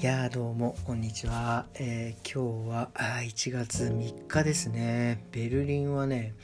[0.00, 5.24] いやーどうもこんにちは、えー今日はあ1月3日ですね。
[5.32, 6.34] ベルリンはね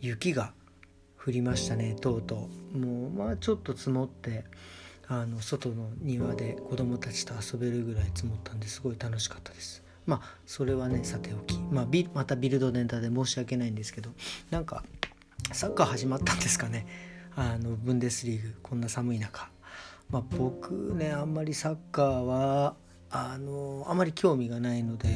[0.00, 0.54] 雪が
[1.22, 2.78] 降りましたねとうとう。
[2.78, 4.44] もうまあちょっと積もって
[5.06, 9.82] あの外の庭で子供たちと遊べるぐらい積もったんですごい楽しかったです。
[10.06, 14.08] まあそれはねさておき、まあ、ビまたビルドネタで申し訳ないんですけど
[14.48, 14.82] なんか
[15.52, 16.86] サッカー始まったんですかね。
[17.36, 19.50] あのブンデスリーグこんな寒い中。
[20.08, 22.76] まあ、僕ねあんまりサッカーは
[23.10, 25.08] あのあまり興味がないので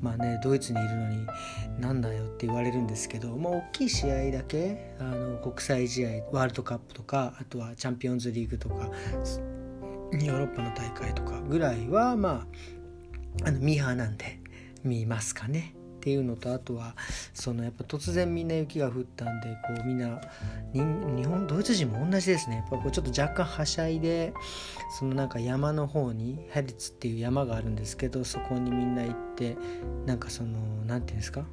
[0.00, 1.26] まあねドイツにいるのに
[1.78, 8.90] なんだよって言われるんですけど、まあ、大きい試合だけあの国際試合ワールドカップとかあとはチャンピオンズリーグとか
[10.12, 12.46] ヨーロッパの大会とかぐらいはま
[13.42, 14.40] ああのミーハーなんで
[14.82, 15.74] 見ますかね。
[16.06, 16.94] っていうのとあとは
[17.34, 20.20] そのやっぱ突然みんな雪が降ったんでこうみんな
[20.72, 22.58] 日本ドイツ人も同じですね。
[22.58, 24.32] やっぱこうちょっと若干はしゃいで
[25.00, 29.56] そのなんか山の方にヘリツっていう山があるんですけどそこにみんな行って
[30.06, 31.44] なんかその何て言うんですか？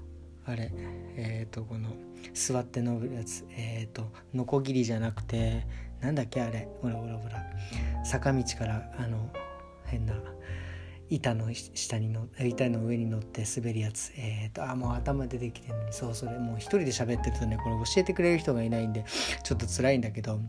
[0.46, 0.72] あれ
[1.18, 1.90] えっ、ー、とこの
[2.36, 5.66] 座って飲むやつえっ、ー、とノコギリじゃなくて
[6.00, 6.68] なんだっけあれ？
[6.80, 7.44] ほらほらほら。
[8.06, 9.32] 坂道からあの
[9.86, 10.14] 変な
[11.16, 14.12] 板の下にの板の上に乗って滑るやつ。
[14.18, 19.06] えっ、ー、とあもう頭出てきてるのにそうそれもう一人で喋ってるとねこれ教えてくれる人がいないんで
[19.44, 20.40] ちょっと辛いんだけど。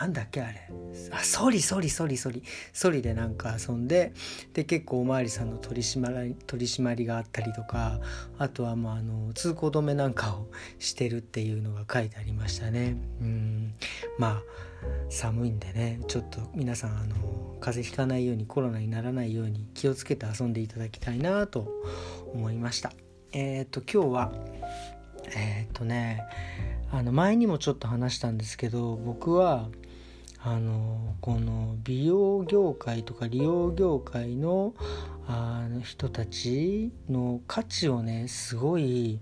[0.00, 0.70] なんだっけあれ。
[1.10, 2.42] あソリソリソリソリ。
[2.72, 4.12] ソリでなんか遊んで
[4.54, 8.00] で結構おまわりさんの取り締まり取り締まりがあったりとか
[8.38, 10.46] あとはまああの通行止めなんかを
[10.78, 12.96] してるっていうのが書いてありましたね。
[13.20, 13.74] うん。
[14.18, 14.42] まあ
[15.08, 16.00] 寒いんでね。
[16.06, 21.68] ちょっと皆さんあの風邪ひかないようにコロナにならないように気をつけて遊んでいただきたいなと
[22.32, 22.92] 思いました。
[23.32, 24.32] えっ、と今日は
[25.34, 26.22] えっ、とね
[26.90, 29.68] あの前にもちょっと話したんですけど僕は
[30.40, 34.74] あのこの美容業界とか利用業界の
[35.26, 39.20] あの人たちの価値をねすごい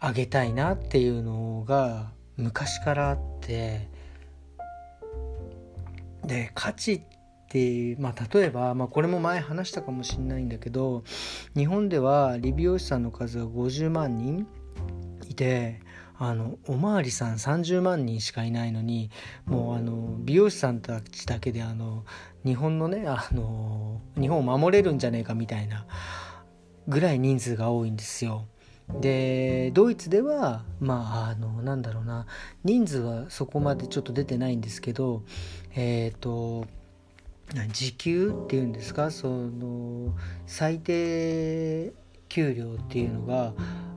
[0.00, 3.88] 上げたいなっていうのが昔からあって。
[6.26, 7.14] で価値って
[8.00, 11.04] まあ、例えば、まあ、これも前話したかもしれないんだけど
[11.54, 14.48] 日本では理美容師さんの数が50万人。
[15.34, 15.80] いて
[16.16, 19.10] あのおまわりさん30万人しかいないのに
[19.46, 22.04] もうあの美容師さんたちだけであの
[22.44, 25.86] 日本のねあの日本を守れるんじゃねえかみたいな
[26.86, 28.46] ぐらい人数が多いんですよ。
[29.00, 32.26] でドイツではまああのなんだろうな
[32.64, 35.22] 人数はそこまでちょっと出てないんですけど
[35.74, 36.66] えっ、ー、と
[37.72, 40.14] 時給っていうんですかその
[40.46, 41.94] 最低
[42.28, 43.54] 給料っていうのが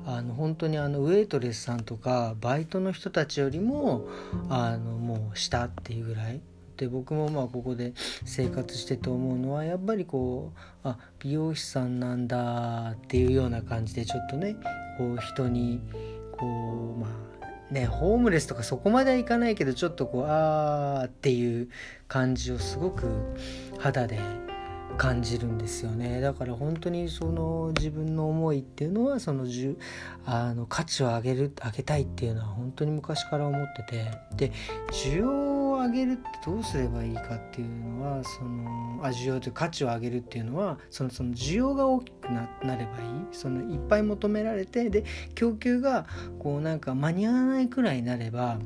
[0.10, 4.08] あの本当にあのウェイトレスさんとかバイトの人たちよりも
[4.50, 6.42] あのもう下っていうぐらい。
[6.78, 14.56] で僕もまあここで生活してて思うのはやっぱりこうあ美容師さんなんだっていうような感じでちょっとね
[15.00, 15.82] こう人に
[16.38, 16.46] こ
[16.96, 17.08] うま
[17.42, 21.70] あねホームレスとかそこまではいかないけどちょっとこうあーっていう
[22.08, 23.08] 感じをすごく
[23.80, 24.20] 肌で
[24.98, 26.22] 感じるんですよね。
[26.22, 29.78] だから本当にその自分の思いっていうのはそのじゅ
[30.26, 34.12] あの価値を上げる上げたいっていうのは本当に昔から思ってて。
[34.36, 34.52] で
[34.92, 43.18] 需要を上げるってどうすればいいかっていうのはそのあ需要という価値を上げるっていうのはそのその需要が大きくななればいい。
[43.32, 45.04] そのいっぱい求められてで
[45.36, 46.06] 供給が
[46.40, 48.60] こうなんか間に合わないくらいになれば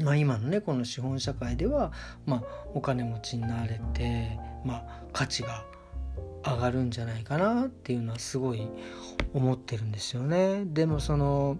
[0.00, 1.92] まあ、今のねこの資本社会では、
[2.24, 2.42] まあ、
[2.74, 5.64] お金持ちになれてまあ、価値が
[6.44, 8.68] 上がるんじゃないかなっていうのはすごい
[9.32, 10.64] 思ってるんですよね。
[10.66, 11.58] でもその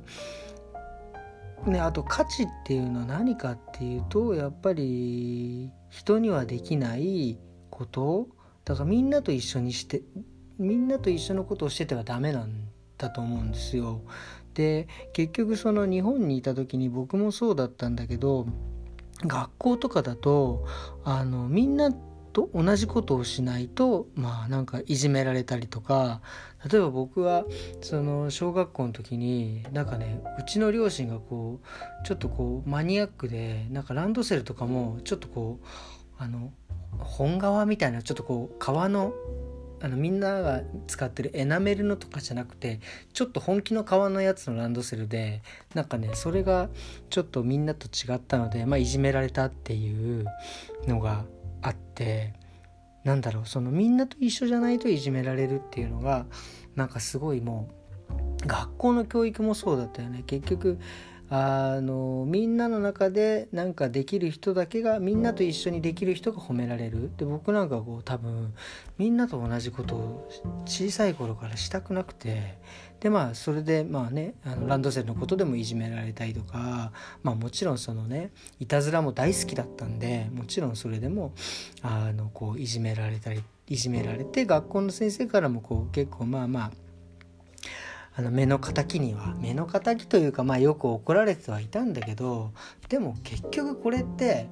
[1.67, 7.39] ね、あと価値っていうのは何かっていうとやっぱり人にはできない
[7.71, 8.27] こと
[8.65, 10.03] だからみんなと一緒にして
[10.59, 12.69] みんなと一緒のことをしててはダメなん
[12.99, 14.01] だと思うんですよ。
[14.55, 18.47] で結局その日本にいた時に僕もそうだったんだけど
[19.25, 20.67] 学校とかだと
[21.05, 21.91] あのみんな
[22.33, 26.21] と同じことをしないとまあなんかいじめられたりとか
[26.71, 27.45] 例えば僕は
[27.81, 35.67] その小学校の時になんかねうちの両親がこうちょっとこうマニアックでなんかランドセルとかもちょっとこう
[36.19, 36.53] あの
[36.99, 39.13] 本革みたいなちょっとこう革の
[39.83, 42.79] あのみんなが使ってるエナメルのとかじゃなくて
[43.13, 45.43] ちょっと本気の革のやつのランドセルで
[45.75, 46.69] なんかねそれが
[47.11, 50.25] ちょっとみんなと違ったので、まあ、いじめられたっていう
[50.87, 51.25] のが
[51.63, 52.35] あって
[53.05, 56.27] なんだろうそのみんなと一緒じゃないといじめられるっていうのが
[56.77, 57.69] なんかすごいも
[58.45, 60.23] う学校の教育もそうだったよね。
[60.27, 60.79] 結局
[61.35, 67.11] あのみんなの中でなんかできる人だけがみんなと一緒にできる人が褒められる。
[67.17, 68.53] で僕なんかこう多分
[68.99, 70.31] みんなと同じことを
[70.67, 72.59] 小さい頃からしたくなくて。
[73.01, 76.93] でまあそれでまあねあのランドセルのことでもいじめられたりとか
[77.25, 78.31] まあもちろんそのね
[78.61, 81.33] いたずらも大好きだったんでもちろんそれでも
[81.83, 86.82] あのこういじめられたりいじめられて学校の先生からもこう結構まあまあ
[88.15, 92.53] あの目の敵には目の敵というかまあよく怒られてはいたんだけど
[92.89, 94.49] でも結局これって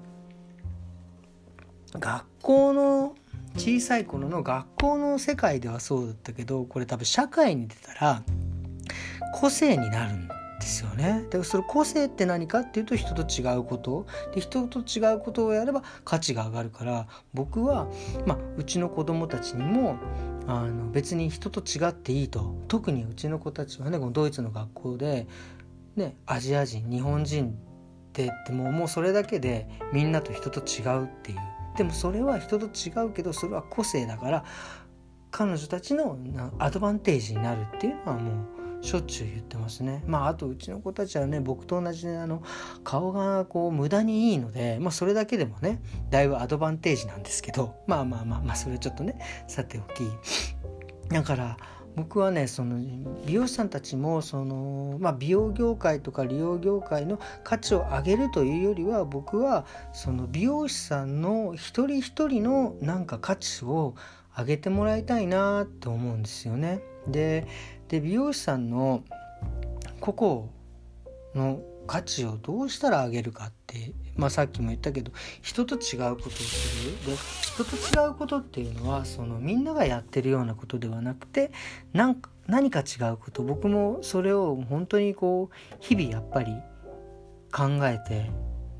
[1.93, 3.15] 学校の
[3.57, 8.23] 小さい頃の学校の世界ではそうだったけどこれ多分社会に出たら
[9.35, 11.25] 個性になるんですよね。
[11.31, 17.89] でその個性って何かっていうと人と違うことで人と違うことをやれば価値が上がるから僕は、
[18.27, 19.97] まあ、うちの子供たちにも
[20.47, 22.57] あの別に人と違っていいと。
[22.69, 25.27] 特にうちの子たちはねこのドイツの学校で、
[25.97, 27.53] ね、アジア人日本人っ
[28.13, 31.39] てってもうもうそれだけでみんなと人と違うっていう。
[31.77, 34.45] でもそれは人と違うけどそれは個性だから
[35.31, 36.19] 彼女たちの
[36.59, 40.03] アドバンテージになるっていうのはもうしょっちゅう言ってますね。
[40.07, 42.43] まああとうちの子たちはね僕と同じであの
[42.83, 45.81] 顔がこう無駄にいいのでまあそれだけでもね
[46.11, 50.05] だいぶアドバンテージなんですけどまあまあまあまあそれちょっとねさておき
[51.09, 51.57] だから
[51.97, 52.79] 僕はねその
[53.27, 63.95] 美容師さんたちもその、まあ、美容業界とか利用業界の価値を上げるというよりは僕はその美容師さんの一人一人のなんか価値を
[64.39, 66.81] 上げてもらいたいなと思うんですよね。
[67.09, 67.47] で
[67.91, 69.03] で美容師さんの
[69.99, 75.11] 個々の価値をどうしたら上げるかって、まあ、さっきも言ったけど
[75.43, 76.93] 人と違うことをする。
[77.05, 81.51] で人と違うことっていうのはそのみんながやってるようなことではなくて
[81.93, 83.43] なんか何か違うこと。
[83.43, 86.55] 僕もそれを本当にこう日々やっぱり
[87.53, 88.31] 考えて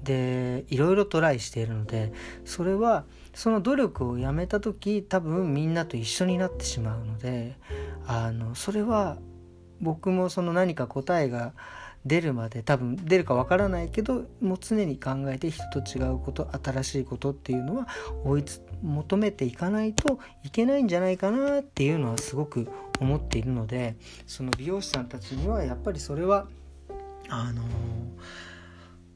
[0.03, 2.13] でいろいろトライしているので
[2.45, 3.05] それは
[3.35, 7.57] その努力をやめた時多分みんなと一緒になってしまうので
[8.07, 9.19] あのそれは
[9.81, 11.53] 僕もその何か答えが
[12.07, 17.89] 出るまで多分出るかわからないけどもう常に考えて人と違うこと新しいことっていうのは
[18.25, 18.45] 追い
[18.83, 22.69] 求めていかないといけないんじゃないかなっていうのはすごく
[23.01, 26.47] 思っているのでその美容師さんたちにはやっぱりそれは
[27.29, 27.65] あのー、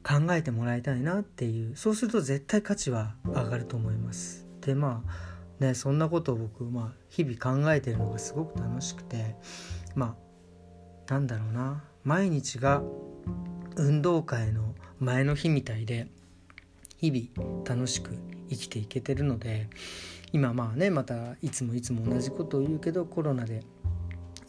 [0.05, 4.47] 考えてもらいたいなっていうそうすると絶対価値は上がると思います。
[4.61, 9.35] でまあねそんなことを僕、まあ、日々考えてるのがすごく楽しくて
[9.95, 10.17] ま
[11.09, 12.83] あなんだろうな毎日が
[13.77, 16.07] 運動会の前の日みたいで
[16.99, 18.17] 日々楽しく
[18.51, 19.69] 生きていけてるので
[20.33, 23.63] 今まあねまたいつもいつも同じことを言うけどコロナで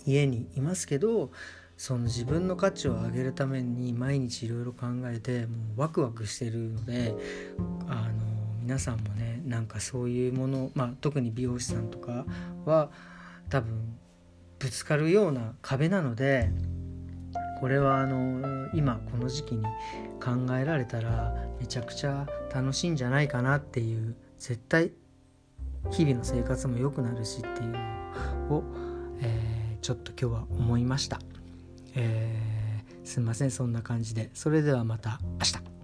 [0.05, 1.31] 家にいますけど
[1.77, 7.13] その自分の価値を上げるために毎日いろいろ考えてもうワクワクしてるので
[7.87, 8.13] あの
[8.61, 12.25] 皆さんもねなんかそういうもの、まあ、特に美容師さんとか
[12.65, 12.89] は
[13.49, 13.97] 多分
[14.57, 16.49] ぶつかるような壁なので
[17.59, 19.63] これはあの今この時期に
[20.19, 24.91] 考えられたらめちゃくちゃ楽しいんじゃないかなっていう絶対
[25.91, 28.63] 日々の生活も良くなるしっていうのを、
[29.21, 31.19] えー、ちょっと今日は思いました、
[31.95, 34.29] えー、すいませんそんな感じで。
[34.33, 35.74] それではまた明日。